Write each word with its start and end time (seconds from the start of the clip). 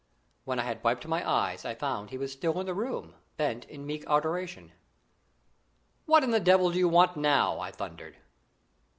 When 0.45 0.57
I 0.57 0.63
had 0.63 0.83
wiped 0.83 1.07
my 1.07 1.21
eyes 1.29 1.63
I 1.63 1.75
found 1.75 2.09
he 2.09 2.17
was 2.17 2.31
still 2.31 2.59
in 2.59 2.65
the 2.65 2.73
room, 2.73 3.13
bent 3.37 3.65
in 3.65 3.85
meek 3.85 4.03
adoration. 4.07 4.71
"What 6.07 6.23
in 6.23 6.31
the 6.31 6.39
devil 6.39 6.71
do 6.71 6.79
you 6.79 6.89
want 6.89 7.17
now?" 7.17 7.59
I 7.59 7.69
thundered. 7.69 8.17